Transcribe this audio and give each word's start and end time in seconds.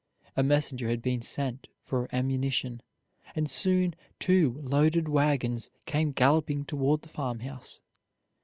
A 0.35 0.41
messenger 0.41 0.89
had 0.89 1.03
been 1.03 1.21
sent 1.21 1.69
for 1.83 2.09
ammunition, 2.11 2.81
and 3.35 3.47
soon 3.47 3.93
two 4.19 4.59
loaded 4.63 5.07
wagons 5.07 5.69
came 5.85 6.11
galloping 6.11 6.65
toward 6.65 7.03
the 7.03 7.07
farmhouse. 7.09 7.81